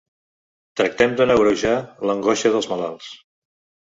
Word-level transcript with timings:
Tractem 0.79 1.13
de 1.21 1.27
no 1.31 1.37
agreujar 1.39 1.75
l’angoixa 2.11 2.53
dels 2.57 2.71
malalts. 2.73 3.11